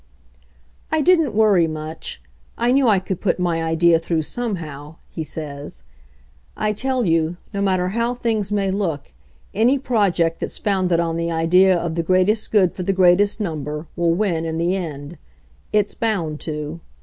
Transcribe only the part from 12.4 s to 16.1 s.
good for the greatest number will win in the end. It's